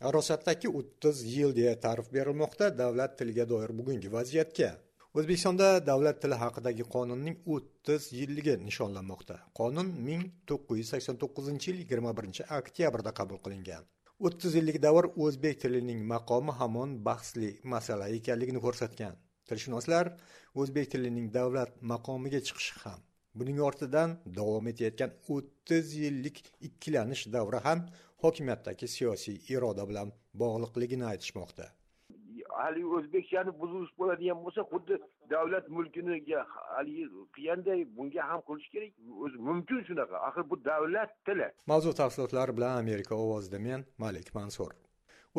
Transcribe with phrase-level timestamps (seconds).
[0.00, 4.70] rosatdagi o'ttiz yil deya ta'rif berilmoqda davlat tiliga doir bugungi vaziyatga.
[5.18, 9.36] O'zbekistonda davlat tili haqidagi qonunning o'ttiz yilligi nishonlanmoqda.
[9.60, 13.82] Qonun ming to'qqiz yuz sakson to'qqizinchi yil yigirma birinchi oktyabrda qabul qilingan.
[14.26, 19.14] O'ttiz yillik davr o'zbek tilining maqomi hamon bahsli masala ekanligini ko'rsatgan.
[19.48, 20.14] Tilshunoslar
[20.60, 23.00] o'zbek tilining davlat maqomiga chiqishi ham
[23.34, 27.82] buning ortidan davom etayotgan o'ttiz yillik ikkilanish davri ham
[28.24, 30.12] hokimiyatdagi siyosiy iroda bilan
[30.42, 31.66] bog'liqligini aytishmoqda.
[32.60, 34.98] Haligi o'zbekchani buzish bo'ladigan bo'lsa xuddi
[35.34, 36.40] davlat mulkiniga
[36.74, 37.04] haligi
[37.36, 38.92] qilganday bunga ham qilish kerak
[39.24, 40.16] o'zi mumkin shunaqa.
[40.28, 41.48] Axir bu davlat tili.
[41.72, 44.70] Mavzu tafsilotlari bilan amerika ovozida men malik mansur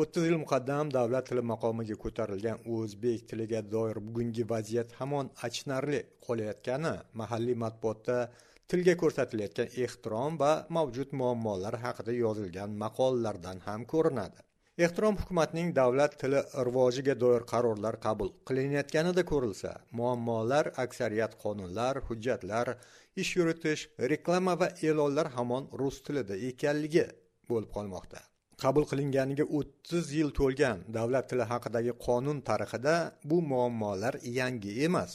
[0.00, 6.92] o'ttiz yil muqaddam davlat tili maqomiga ko'tarilgan o'zbek tiliga doir bugungi vaziyat hamon achinarli qolayotgani
[7.20, 8.16] mahalliy matbuotda
[8.70, 14.38] tilga ko'rsatilayotgan ehtirom va mavjud muammolar haqida yozilgan maqolalardan ham ko'rinadi.
[14.86, 22.74] Ehtirom hukumatning davlat tili rivojiga doir qarorlar qabul qilinayotganida ko'rilsa muammolar aksariyat qonunlar hujjatlar
[23.22, 27.06] ish yuritish reklama va e'lonlar hamon rus tilida ekanligi
[27.50, 28.29] bo'lib qolmoqda.
[28.64, 32.94] Qabul qilinganiga o'ttiz yil to'lgan davlat tili haqidagi qonun tarixida
[33.30, 35.12] bu muammolar yangi emas.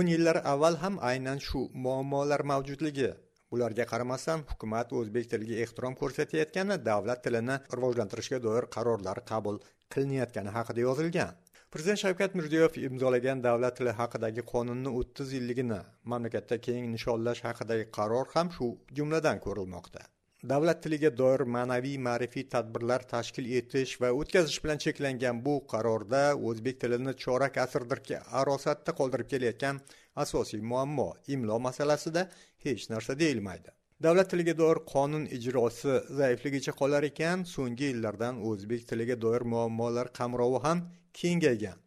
[0.00, 3.10] 10 yillar avval ham aynan shu muammolar mavjudligi.
[3.52, 9.60] Bularga qaramasdan hukumat o'zbek tiliga ehtirom ko'rsatayotgani davlat tilini rivojlantirishga doir qarorlar qabul
[9.92, 11.30] qilinayotgani haqida yozilgan.
[11.72, 15.80] Prezident shavkat mirziyoyev imzolagan davlat tili haqidagi qonunni o'ttiz yilligini
[16.12, 20.02] mamlakatda keng nishonlash haqidagi qaror ham shu jumladan ko'rilmoqda.
[20.48, 26.76] Davlat tiliga doir ma'naviy ma'rifiy tadbirlar tashkil etish va o'tkazish bilan cheklangan bu qarorda o'zbek
[26.82, 29.80] tilini chorak asrdirki arosatda qoldirib kelayotgan
[30.24, 32.22] asosiy muammo imlo masalasida
[32.66, 33.70] hech narsa deyilmaydi.
[34.06, 40.62] Davlat tiliga doir qonun ijrosi zaifligicha qolar ekan so'nggi yillardan o'zbek tiliga doir muammolar qamrovi
[40.66, 40.84] ham
[41.22, 41.78] kengaygan.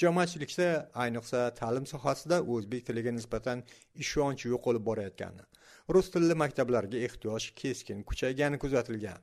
[0.00, 0.70] Jamoatchilikda
[1.04, 3.66] ayniqsa ta'lim sohasida o'zbek tiliga nisbatan
[4.06, 5.50] ishonch yo'qolib borayotgani
[5.94, 9.20] rus tilli maktablarga ehtiyoj keskin kuchaygani kuzatilgan.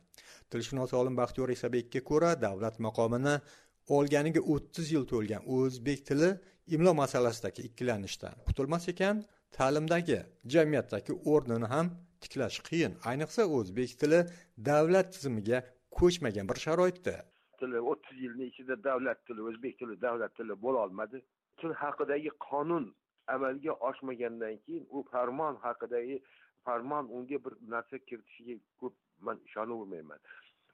[0.49, 3.35] Tilshunos olim baxtiyor isabekka ko'ra davlat maqomini
[3.97, 6.29] olganiga o'ttiz yil to'lgan o'zbek tili
[6.75, 9.23] imlo masalasidagi ikkilanishdan qutulmas ekan
[9.57, 10.19] ta'limdagi
[10.53, 11.87] jamiyatdagi o'rnini ham
[12.23, 12.93] tiklash qiyin.
[13.09, 14.19] Ayniqsa o'zbek tili
[14.69, 15.57] davlat tizimiga
[15.99, 17.15] ko'chmagan bir sharoitda.
[17.59, 21.17] Tili o'ttiz yilni ichida davlat tili o'zbek tili davlat tili bo'lolmadi
[21.59, 22.85] til haqidagi qonun
[23.35, 26.17] amalga oshmagandan keyin u farmon haqidagi
[26.65, 30.19] farmon unga bir narsa kiritishiga ko'p man ishonavermayman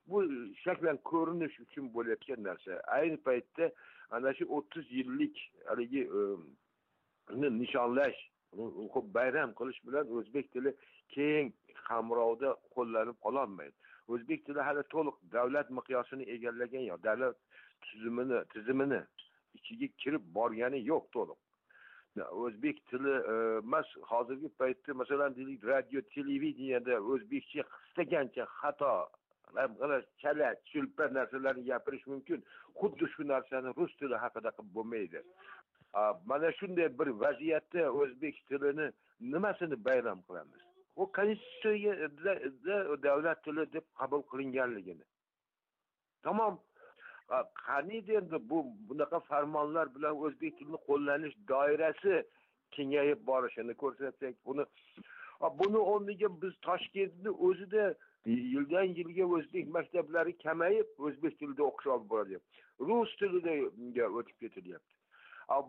[0.09, 0.23] bu
[0.63, 2.81] shaklan ko'rinish uchun bo'layotgan narsa.
[2.97, 3.71] Ayni paytda
[4.09, 5.35] ana shu o'ttiz yillik
[5.69, 6.21] haligi e,
[7.61, 8.19] nishonlash
[9.17, 10.71] bayram qilish bilan o'zbek tili
[11.15, 11.53] keng
[11.89, 13.75] qamrovda qo'llanib qololmaydi.
[14.13, 17.35] O'zbek tili hali to'liq davlat miqyosini egallagan yo'q davlat
[17.85, 19.01] tuzumini tizimini
[19.57, 21.39] ichiga kirib borgani yo'q to'liq.
[22.23, 23.13] O'zbek tili
[23.63, 28.93] emas hozirgi paytda masalan deylik radio televideniyada o'zbekcha istagancha xato
[30.21, 32.43] chala chulpa narsalarni gapirish mumkin.
[32.79, 35.23] Xuddi shu narsani rus tili haqida qilib bo'lmaydi.
[36.25, 40.61] Mana shunday bir vaziyatda o'zbek tilini nimasini bayram qilamiz?
[40.95, 42.33] U konstitutsiyada
[43.03, 45.05] davlat tili deb qabul qilinganligini.
[46.23, 46.59] Tamom
[47.65, 48.59] qaniydi endi bu
[48.89, 52.13] bunaqa farmonlar bilan o'zbek tilini qo'llanish doirasi
[52.75, 54.63] kengayib borishini ko'rsatsak buni
[55.59, 57.85] buni o'rniga biz toshkentni o'zida
[58.53, 62.41] yildan yilga o'zbek maktablari kamayib o'zbek tilida o'qish olib boradi
[62.87, 64.93] rus tilida o'tib ketilyapti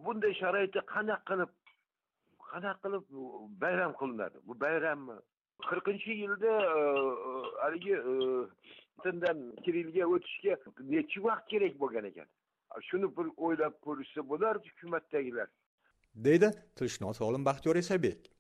[0.05, 1.53] bunday sharoitda qanaqa qilib
[2.51, 3.05] qanaqa qilib
[3.63, 4.39] bayram qilinadi?
[4.47, 5.17] Bu bayrammi
[5.69, 6.83] qirqinchi yilda e,
[7.29, 7.33] e,
[7.63, 8.15] haligi e,
[9.05, 10.55] tindan kirillga kirilga o'tishga
[10.95, 12.29] necha vaqt kerak bo'lgan ekan?
[12.89, 15.49] Shuni bir o'ylab ko'rishsa bo'lardi hukumatdagilar.
[16.27, 18.31] Deydi tilshunos olim baxtiyor isabek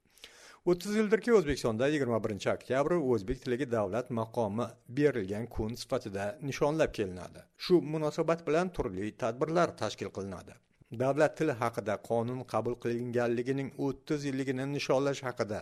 [0.70, 4.66] o'ttiz yildirki o'zbekistonda yigirma birinchi oktyabr o'zbek tiliga davlat maqomi
[4.98, 7.40] berilgan kun sifatida nishonlab kelinadi.
[7.64, 10.52] Shu munosabat bilan turli tadbirlar tashkil qilinadi.
[10.98, 15.60] Davlat tili haqida qonun qabul qilinganligining o'ttiz yilligini nishonlash haqida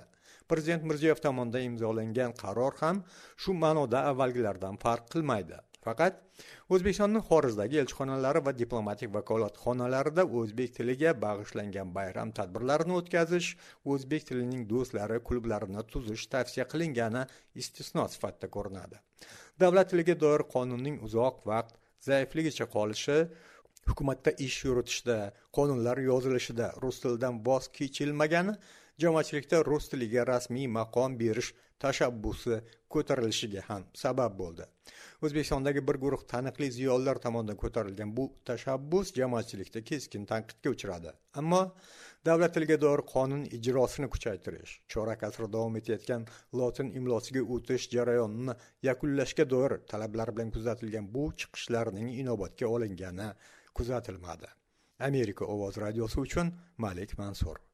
[0.50, 3.02] prezident mirziyoyev tomonidan imzolangan qaror ham
[3.42, 5.58] shu ma'noda avvalgilardan farq qilmaydi.
[5.86, 6.14] Faqat
[6.74, 13.50] o'zbekistonning xorijdagi elchixonalari va diplomatik vakolatxonalarida o'zbek tiliga bag'ishlangan bayram tadbirlarini o'tkazish
[13.92, 17.22] o'zbek tilining do'stlari klublarini tuzish tavsiya qilingani
[17.62, 18.96] istisno sifatida ko'rinadi.
[19.62, 21.78] Davlat tiliga doir qonunning uzoq vaqt
[22.08, 23.18] zaifligicha qolishi
[23.90, 25.16] hukumatda ish yuritishda
[25.58, 28.54] qonunlar yozilishida rus tilidan voz kechilmagani
[29.02, 31.50] jamoatchilikda rus tiliga rasmiy maqom berish
[31.82, 32.56] tashabbusi
[32.94, 34.64] ko'tarilishiga ham sabab bo'ldi.
[35.26, 41.12] O'zbekistondagi bir guruh taniqli ziyolilar tomonidan ko'tarilgan bu tashabbus jamoatchilikda keskin tanqidga uchradi.
[41.42, 41.60] Ammo
[42.28, 46.26] davlat tiliga doir qonun ijrosini kuchaytirish chorak asr davom etayotgan
[46.60, 48.56] lotin imlosiga o'tish jarayonini
[48.88, 53.28] yakunlashga doir talablar bilan kuzatilgan bu chiqishlarning inobatga olingani
[53.74, 54.46] kuzatilmadi.
[54.98, 57.67] Amerika ovoz radiosi uchun malik mansur.